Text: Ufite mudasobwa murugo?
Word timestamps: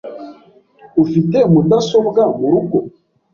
Ufite 1.03 1.37
mudasobwa 1.51 2.21
murugo? 2.37 2.77